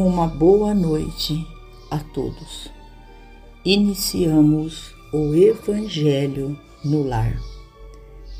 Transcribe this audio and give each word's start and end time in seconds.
Uma 0.00 0.28
boa 0.28 0.72
noite 0.72 1.44
a 1.90 1.98
todos. 1.98 2.70
Iniciamos 3.64 4.94
o 5.12 5.34
Evangelho 5.34 6.56
no 6.84 7.02
lar. 7.02 7.36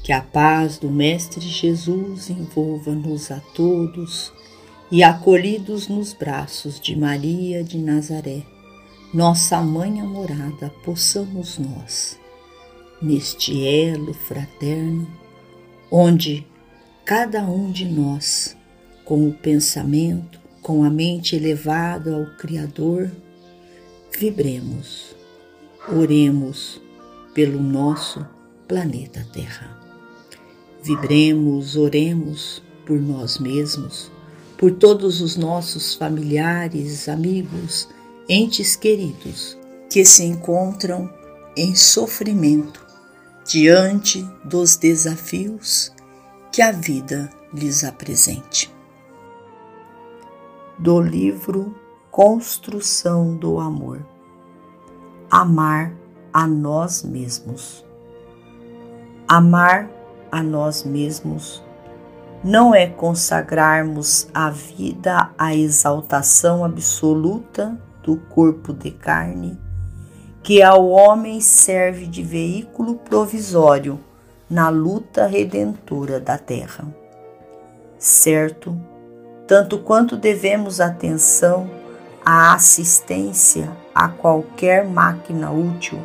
Que 0.04 0.12
a 0.12 0.20
paz 0.20 0.78
do 0.78 0.88
Mestre 0.88 1.44
Jesus 1.44 2.30
envolva-nos 2.30 3.32
a 3.32 3.40
todos 3.56 4.32
e 4.88 5.02
acolhidos 5.02 5.88
nos 5.88 6.12
braços 6.12 6.78
de 6.78 6.96
Maria 6.96 7.64
de 7.64 7.76
Nazaré, 7.76 8.44
nossa 9.12 9.60
mãe 9.60 10.00
amorada, 10.00 10.72
possamos 10.84 11.58
nós, 11.58 12.20
neste 13.02 13.66
elo 13.66 14.14
fraterno, 14.14 15.10
onde 15.90 16.46
cada 17.04 17.42
um 17.42 17.72
de 17.72 17.84
nós, 17.84 18.56
com 19.04 19.28
o 19.28 19.34
pensamento, 19.34 20.46
com 20.68 20.84
a 20.84 20.90
mente 20.90 21.34
elevada 21.34 22.14
ao 22.14 22.26
Criador, 22.36 23.10
vibremos, 24.20 25.16
oremos 25.90 26.78
pelo 27.32 27.58
nosso 27.58 28.22
planeta 28.66 29.26
Terra. 29.32 29.80
Vibremos, 30.82 31.74
oremos 31.74 32.62
por 32.84 33.00
nós 33.00 33.38
mesmos, 33.38 34.12
por 34.58 34.72
todos 34.72 35.22
os 35.22 35.38
nossos 35.38 35.94
familiares, 35.94 37.08
amigos, 37.08 37.88
entes 38.28 38.76
queridos 38.76 39.56
que 39.88 40.04
se 40.04 40.22
encontram 40.24 41.10
em 41.56 41.74
sofrimento 41.74 42.86
diante 43.46 44.22
dos 44.44 44.76
desafios 44.76 45.90
que 46.52 46.60
a 46.60 46.72
vida 46.72 47.30
lhes 47.54 47.84
apresente. 47.84 48.76
Do 50.80 51.00
livro 51.00 51.74
Construção 52.08 53.34
do 53.34 53.58
Amor 53.58 54.06
Amar 55.28 55.92
a 56.32 56.46
nós 56.46 57.02
mesmos. 57.02 57.84
Amar 59.26 59.90
a 60.30 60.40
nós 60.40 60.84
mesmos 60.84 61.64
não 62.44 62.72
é 62.72 62.86
consagrarmos 62.86 64.28
a 64.32 64.50
vida 64.50 65.32
à 65.36 65.52
exaltação 65.52 66.64
absoluta 66.64 67.76
do 68.04 68.16
corpo 68.16 68.72
de 68.72 68.92
carne, 68.92 69.58
que 70.44 70.62
ao 70.62 70.88
homem 70.88 71.40
serve 71.40 72.06
de 72.06 72.22
veículo 72.22 72.94
provisório 72.94 73.98
na 74.48 74.68
luta 74.68 75.26
redentora 75.26 76.20
da 76.20 76.38
terra. 76.38 76.86
Certo, 77.98 78.80
tanto 79.48 79.78
quanto 79.78 80.14
devemos 80.14 80.78
atenção 80.78 81.70
à 82.22 82.52
assistência 82.52 83.74
a 83.94 84.06
qualquer 84.06 84.86
máquina 84.86 85.50
útil, 85.50 85.98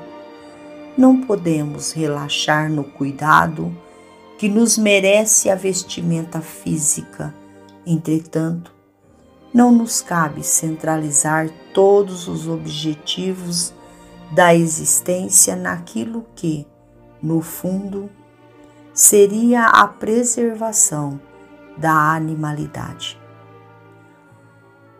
não 0.97 1.22
podemos 1.22 1.91
relaxar 1.91 2.71
no 2.71 2.86
cuidado 2.86 3.75
que 4.38 4.47
nos 4.47 4.77
merece 4.77 5.49
a 5.49 5.55
vestimenta 5.55 6.39
física. 6.39 7.36
Entretanto, 7.86 8.73
não 9.53 9.73
nos 9.73 10.02
cabe 10.02 10.41
centralizar 10.41 11.49
todos 11.73 12.30
os 12.30 12.47
objetivos 12.47 13.73
da 14.31 14.55
existência 14.55 15.54
naquilo 15.54 16.25
que, 16.33 16.65
no 17.21 17.42
fundo, 17.42 18.10
seria 18.93 19.65
a 19.65 19.86
preservação 19.86 21.20
da 21.77 21.92
animalidade. 21.92 23.23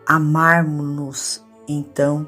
Amarmos-nos, 0.06 1.42
então, 1.66 2.26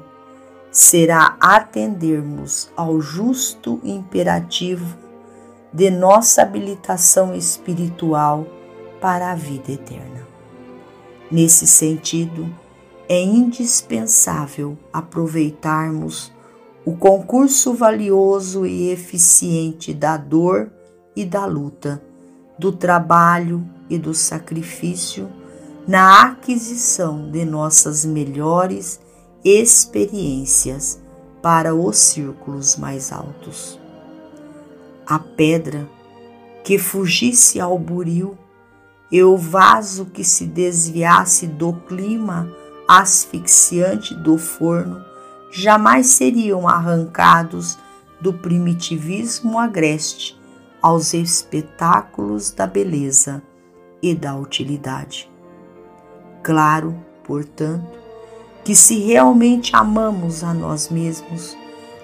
será 0.71 1.37
atendermos 1.39 2.69
ao 2.75 2.99
justo 2.99 3.79
imperativo 3.83 4.97
de 5.73 5.89
nossa 5.89 6.41
habilitação 6.41 7.35
espiritual 7.35 8.47
para 8.99 9.31
a 9.31 9.35
vida 9.35 9.71
eterna. 9.71 10.27
Nesse 11.31 11.67
sentido, 11.67 12.49
é 13.09 13.21
indispensável 13.21 14.77
aproveitarmos 14.91 16.31
o 16.85 16.95
concurso 16.95 17.73
valioso 17.73 18.65
e 18.65 18.89
eficiente 18.89 19.93
da 19.93 20.15
dor 20.15 20.71
e 21.15 21.25
da 21.25 21.45
luta, 21.45 22.01
do 22.57 22.71
trabalho 22.71 23.63
e 23.89 23.97
do 23.97 24.13
sacrifício 24.13 25.29
na 25.87 26.23
aquisição 26.23 27.31
de 27.31 27.45
nossas 27.45 28.03
melhores 28.03 28.99
experiências 29.43 31.01
para 31.41 31.73
os 31.73 31.97
círculos 31.97 32.75
mais 32.75 33.13
altos. 33.13 33.79
A 35.05 35.17
pedra 35.17 35.89
que 36.61 36.77
fugisse 36.77 37.61
ao 37.61 37.79
buril 37.79 38.37
e 39.09 39.23
o 39.23 39.37
vaso 39.37 40.05
que 40.07 40.25
se 40.25 40.45
desviasse 40.45 41.47
do 41.47 41.71
clima 41.71 42.51
asfixiante 42.85 44.13
do 44.13 44.37
forno 44.37 45.01
jamais 45.49 46.07
seriam 46.07 46.67
arrancados 46.67 47.79
do 48.19 48.33
primitivismo 48.33 49.57
agreste 49.57 50.37
aos 50.81 51.13
espetáculos 51.13 52.51
da 52.51 52.67
beleza 52.67 53.41
e 54.01 54.13
da 54.13 54.35
utilidade. 54.35 55.36
Claro, 56.47 56.95
portanto, 57.25 57.99
que 58.63 58.73
se 58.73 58.99
realmente 58.99 59.75
amamos 59.75 60.45
a 60.45 60.53
nós 60.53 60.87
mesmos, 60.87 61.57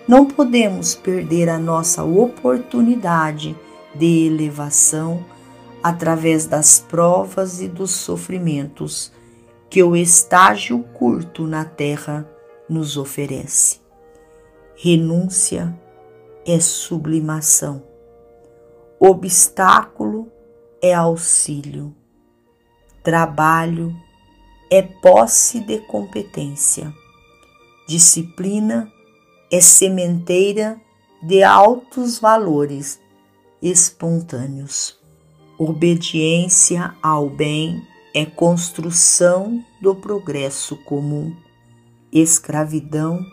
não 0.06 0.26
podemos 0.26 0.96
perder 0.96 1.48
a 1.48 1.58
nossa 1.58 2.04
oportunidade 2.04 3.56
de 3.96 4.28
elevação 4.28 5.24
através 5.82 6.46
das 6.46 6.78
provas 6.78 7.62
e 7.62 7.70
dos 7.70 7.92
sofrimentos 7.92 9.14
que 9.70 9.82
o 9.82 9.96
estágio 9.96 10.84
curto 10.94 11.48
na 11.48 11.64
terra 11.64 12.30
nos 12.68 12.98
oferece. 12.98 13.80
Renúncia 14.76 15.74
é 16.46 16.60
sublimação 16.60 17.82
Obstáculo 19.00 20.30
é 20.82 20.94
auxílio. 20.94 21.96
Trabalho 23.02 24.03
é 24.74 24.82
posse 24.82 25.60
de 25.60 25.78
competência. 25.82 26.92
Disciplina 27.88 28.92
é 29.52 29.62
sementeira 29.62 30.82
de 31.22 31.44
altos 31.44 32.18
valores 32.18 33.00
espontâneos. 33.62 34.98
Obediência 35.60 36.96
ao 37.04 37.30
bem 37.30 37.88
é 38.16 38.26
construção 38.26 39.64
do 39.80 39.94
progresso 39.94 40.76
comum. 40.78 41.36
Escravidão 42.12 43.24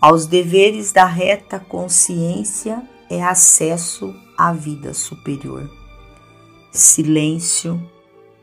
aos 0.00 0.24
deveres 0.24 0.92
da 0.92 1.04
reta 1.04 1.60
consciência 1.60 2.82
é 3.10 3.22
acesso 3.22 4.14
à 4.34 4.50
vida 4.50 4.94
superior. 4.94 5.70
Silêncio 6.72 7.78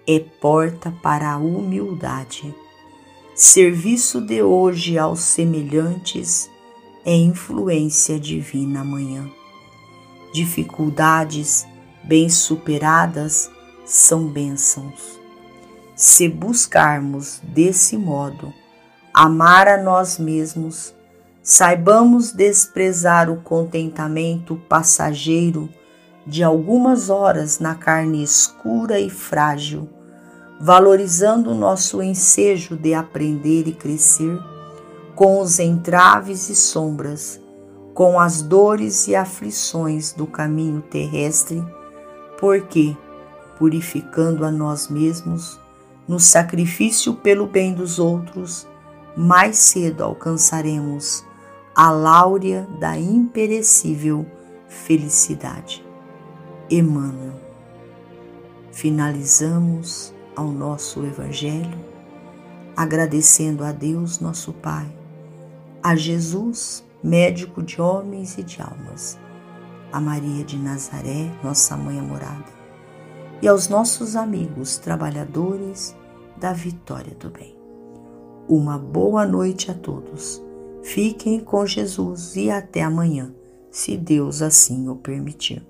é 0.07 0.19
porta 0.19 0.93
para 1.03 1.33
a 1.33 1.37
humildade. 1.37 2.55
Serviço 3.35 4.21
de 4.21 4.41
hoje 4.41 4.97
aos 4.97 5.19
semelhantes 5.19 6.49
é 7.05 7.13
influência 7.13 8.17
divina 8.17 8.81
amanhã. 8.81 9.29
Dificuldades 10.33 11.67
bem 12.03 12.29
superadas 12.29 13.51
são 13.85 14.27
bênçãos. 14.27 15.19
Se 15.93 16.29
buscarmos 16.29 17.41
desse 17.43 17.97
modo 17.97 18.53
amar 19.13 19.67
a 19.67 19.81
nós 19.81 20.17
mesmos, 20.17 20.95
saibamos 21.43 22.31
desprezar 22.31 23.29
o 23.29 23.41
contentamento 23.41 24.55
passageiro 24.69 25.69
de 26.25 26.43
algumas 26.43 27.09
horas 27.09 27.59
na 27.59 27.73
carne 27.73 28.21
escura 28.21 28.99
e 28.99 29.09
frágil, 29.09 29.89
valorizando 30.59 31.51
o 31.51 31.55
nosso 31.55 32.01
ensejo 32.01 32.75
de 32.75 32.93
aprender 32.93 33.67
e 33.67 33.73
crescer 33.73 34.39
com 35.15 35.39
os 35.41 35.59
entraves 35.59 36.49
e 36.49 36.55
sombras, 36.55 37.39
com 37.93 38.19
as 38.19 38.41
dores 38.41 39.07
e 39.07 39.15
aflições 39.15 40.13
do 40.13 40.27
caminho 40.27 40.81
terrestre, 40.81 41.63
porque, 42.39 42.95
purificando 43.57 44.45
a 44.45 44.51
nós 44.51 44.87
mesmos, 44.87 45.59
no 46.07 46.19
sacrifício 46.19 47.15
pelo 47.15 47.47
bem 47.47 47.73
dos 47.73 47.99
outros, 47.99 48.67
mais 49.15 49.57
cedo 49.57 50.03
alcançaremos 50.03 51.25
a 51.75 51.91
láurea 51.91 52.67
da 52.79 52.97
imperecível 52.97 54.25
felicidade. 54.67 55.85
Emmanuel. 56.69 57.39
Finalizamos 58.71 60.13
ao 60.37 60.47
nosso 60.47 61.03
Evangelho 61.03 61.97
agradecendo 62.77 63.63
a 63.63 63.71
Deus, 63.71 64.19
nosso 64.19 64.53
Pai, 64.53 64.87
a 65.81 65.95
Jesus, 65.95 66.85
médico 67.03 67.63
de 67.63 67.81
homens 67.81 68.37
e 68.37 68.43
de 68.43 68.61
almas, 68.61 69.17
a 69.91 69.99
Maria 69.99 70.43
de 70.43 70.55
Nazaré, 70.55 71.31
nossa 71.43 71.75
mãe 71.75 71.97
amorada, 71.97 72.45
e 73.41 73.47
aos 73.47 73.67
nossos 73.67 74.15
amigos 74.15 74.77
trabalhadores 74.77 75.95
da 76.39 76.53
vitória 76.53 77.15
do 77.15 77.31
bem. 77.31 77.57
Uma 78.47 78.77
boa 78.77 79.25
noite 79.25 79.71
a 79.71 79.73
todos. 79.73 80.41
Fiquem 80.83 81.39
com 81.39 81.65
Jesus 81.65 82.35
e 82.35 82.51
até 82.51 82.83
amanhã, 82.83 83.33
se 83.71 83.97
Deus 83.97 84.43
assim 84.43 84.87
o 84.87 84.95
permitir. 84.95 85.65